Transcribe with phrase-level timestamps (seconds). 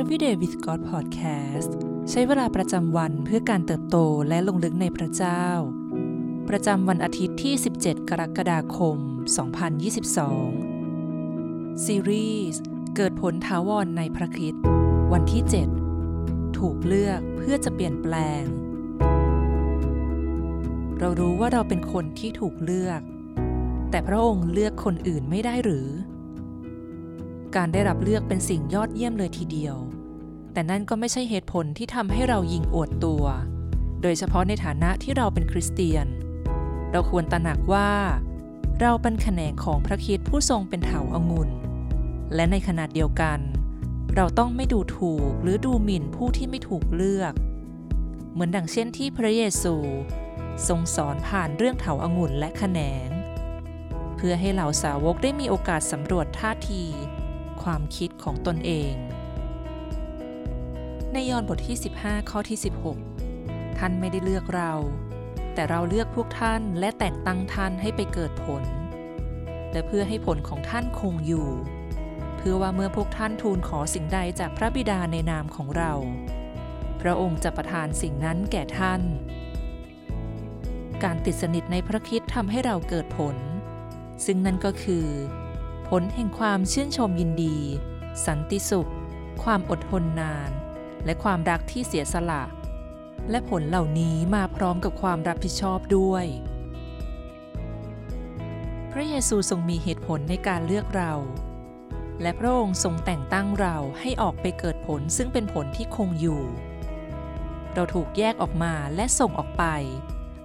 [0.00, 1.70] Everyday with God Podcast
[2.10, 3.96] ใช้เวลาประจำวันเพื่อการเติบโต
[4.28, 5.44] และลงลึกในพระเจ้า
[6.48, 8.96] ประจำวันอาทิตย์ที่ 17 กรกฎาคม
[11.00, 12.62] 2022 ซีรีส์
[12.96, 14.62] เกิดผลท้าวรในพระคริสต์
[15.12, 15.42] วันที่
[16.00, 18.44] 7 ถูกเลือกเพื่อจะเปลี่ยนแปลง
[20.98, 23.00] เรารู้ว่าเราเป็นคนที่ถูกเลือก
[23.90, 25.88] แต่พระองค์เลือกคนอื่นไม่ได้หรือ
[27.56, 29.76] การได้รับเลือกเป็นสิ่งยอดเยี่ยมเลยทีเดียว
[30.52, 33.24] แต่นั่นก็ไม่ใช่เหตุผลที่ทำให้เรายิงอวดตัว
[34.02, 36.06] โดยเฉพาะในฐานะที่เราเป็นคริสเตียน
[36.90, 37.90] เราควรตระหนักว่า
[38.80, 41.50] เราเป็นแขนงของพระคริสต์ผู้ทรงเป็นเถาอางุ่น
[42.34, 43.38] และในขณะเดียวกัน
[44.14, 47.34] เราต้องไม่ดูถูกหรือดูหมิ่นผู้ที่ไม่ถูกเลือก
[48.32, 49.74] เหมือนดังเช่นที่พระเยซู
[50.68, 53.08] ทรงสอนผ่านเรื่องเถาอางุ่นและแขนง
[54.16, 56.84] เพื่อให้เหล่าสาวกได้มีโอกาสสำรวจท่าที
[57.64, 58.92] ความคิดของตนเอง
[61.12, 62.58] ในยอห์นบทที่ 15 ข้อที่
[63.16, 64.72] 16 ท่านไม่ได้เลือกเรา
[65.54, 68.62] แต่เราเลือกพวกท่านและแต่งตั้งท่านให้ไปเกิดผล
[69.72, 71.48] และเพื่อให้ผลของท่านคงอยู่
[72.36, 75.92] เพื่อว่าเมื่อพวกท่านทูลขอสิ่งใดจากพระบิดาในนามของเรา
[77.00, 79.00] พระองค์จะประทานสิ่งนั้นแก่ท่าน
[81.04, 83.36] การติดสนิทในพระคริสต์ทำให้เราเกิดผล
[84.24, 85.06] ซึ่งนั่นก็คือ
[85.88, 87.56] ผลแห่งความชื่นชมยินดี
[88.26, 88.90] สันติสุข
[89.42, 90.50] ความอดทนนาน
[91.04, 92.44] และความรักที่เสียสละ
[93.30, 96.24] และผลเหล่านี้มาพร้อมกับความรับผิดชอบด้วย
[98.92, 101.12] พระเยซูทรงมีเหตุผลในการเลือกเรา
[102.22, 106.42] และพระองค์ทรงแต่งตั้งเราให้ออกไปเกิดผลซึ่งเป็นผลที่คงอยู่
[107.74, 109.64] เราถูกแยกออกมาและส่งออกไป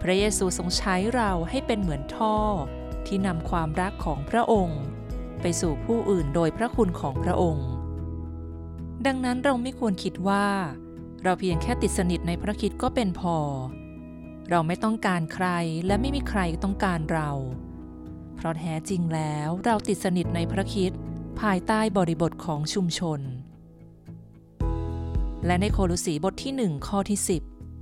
[0.02, 2.38] พระเยซูทรงใช้เราให้เป็นเหมือนท่อ
[3.08, 4.82] ที่นำความรักของพระองค์
[5.42, 7.70] ไปสู่ผู้อื่นโดยพระคุณของพระองค์
[9.06, 10.48] ดังนั้นเราไม่ควรคิดว่า
[11.24, 13.38] เราเพียงแค่ติดสนิทในพระคิดก็เป็นพอ
[14.50, 15.48] เราไม่ต้องการใคร
[15.88, 17.32] และไม่มีใครต้องการเรา
[18.36, 20.92] เพราะแท้จริงแล้วเราติดสนิทในพระคิด
[21.42, 23.20] ภายใต้บริบทของชุมชน
[25.46, 27.20] และในโคลุสีบทที่หนึ่งข้อที่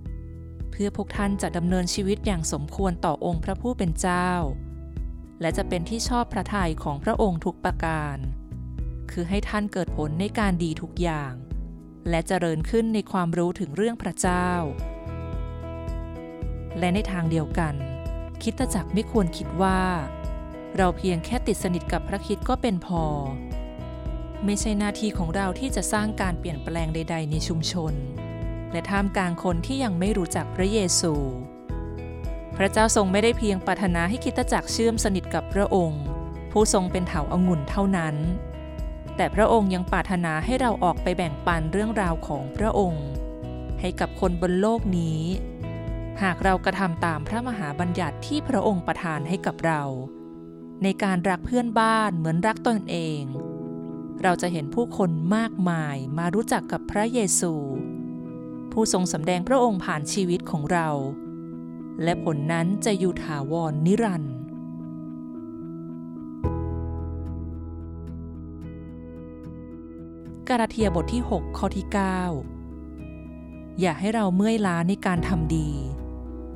[0.03, 4.29] 10 เพื่อพวกท่านจะดำเนินชีวิตอย่างสมควรต่อองค์พระผู้เป็นเจ้า
[5.41, 8.17] และจะเป็นที่ชอบพระทัยของพระองค์ทุกประการ
[9.11, 11.33] คือให้ท่านเกิดผลในการดีทุกอย่าง
[12.09, 14.49] และเจริญขึ้นในความรู้ถึงเรื่องพระเจ้า
[16.79, 17.75] และในทางเดียวกัน
[18.43, 19.81] คิดตจักไม่ควรคิดว่า
[20.77, 23.03] เราเพียงแค่ติดสนิทกับพระคิดก็เป็นพอ
[24.45, 27.93] ไม่ใช่หน้าที่ของเราที่จะสร้างการเปลี่ยนแปลงใด ๆ ในชุมชน
[28.71, 31.13] และท่ามกลางคนที่ยังไม่รู้จักพระเยซู
[32.57, 36.03] พระเจ้าทรงไม่ได้เพียงปรารถนาให้คิตจักเชื่อมสนิทกับพระองค์
[36.51, 38.15] ผู้ทรงเป็นเถาอางุ่นเท่านั้น
[39.15, 43.05] แต่พระองค์ยังปรารถนาให้เราออกไปแบ่งปันเรื่องราวของพระองค์
[43.79, 45.21] ให้กับคนบนโลกนี้
[46.21, 49.81] หากเรากระทำตามพระมหาบัญญัติที่พระองค์ประทานให้กับเรา
[50.83, 53.21] ในการรักเพื่อนบ้านเหมือนรักตนเอง
[54.23, 57.53] เราจะเห็นผู้คนมากมายมารู้จักกับพระเยซู
[58.71, 60.87] ผู้ทรงสำแดงพระองค์ผ่านชีวิตของเรา
[62.03, 64.35] และผลนั้นจะอยู่ถาวรนนิรันดร์
[70.47, 71.85] กาลาเทียบทที่ 6 ข้อที่
[72.83, 75.69] 9 อย่าให้เราเมื่อยล้าในการทำดี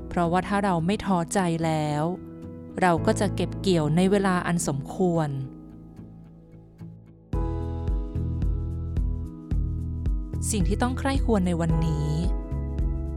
[0.07, 2.03] เพราะว่าถ้าเราไม่ท้อใจแล้ว
[2.81, 5.29] เราก็จะเก็บเกี่ยวในเวลาอันสมควร
[10.51, 12.09] สิ่งที่ต้องใคร่ควรในวันนี้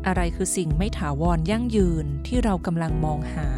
[0.06, 3.48] อะไรคือสิ่งไม่ถาวรยั่งยืนที่เรากำลังมองหา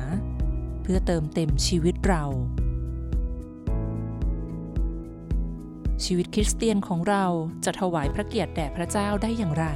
[0.82, 2.24] เพื่อเติมเต็มชีวิตเรา
[6.04, 7.24] ชีวิตคริสเตียนของเรา
[7.64, 9.66] จะถวายพระเกียรติแด่พระเจ้าได้อย่างไร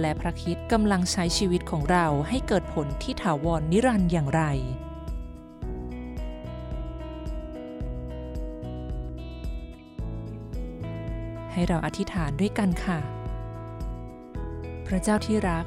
[0.00, 4.42] และพระคิดกำลังใช้ชีวิตของเราให้เกิดผลที่ถาวรนนิรันดร์อย่างไร
[11.52, 13.21] ให้เราอธิษฐานด้วยกันค่ะ
[14.86, 15.66] พระเจ้าที่รัก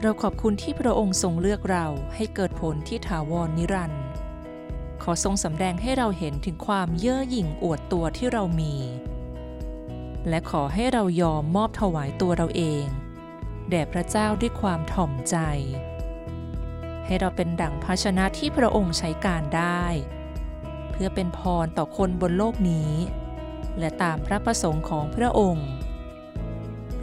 [0.00, 4.04] เราขอบคุณที่พระองค์ทรงเลือกเราให้เกิดผลที่ถาวรนนิรันดร์
[5.02, 8.74] ขอทรงสำแดงให้เราเห็นถึงความเย่อหยิ่งอวดตัวที่เรามี
[10.28, 12.84] และขอให้เรายอมมอบถวายตัวเราเอง
[13.70, 15.36] แด่พระเจ้าด้วยความถ่อมใจ
[17.06, 19.84] ให้เราเป็นดั่งภาชนะที่พระองค์ใช้การได้
[20.90, 22.92] เพื่อเป็นพรต่อคนบนโลกนี้
[23.78, 25.68] และตามพระประสงค์ของพระองค์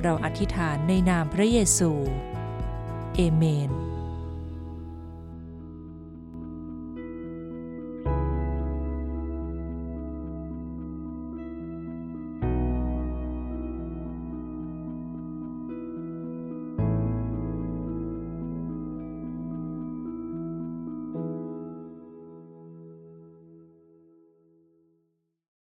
[0.03, 1.91] เราอธิษฐานในนามพระเยซู
[3.15, 3.88] เอเมน